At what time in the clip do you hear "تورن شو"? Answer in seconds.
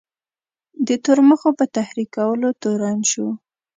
2.61-3.27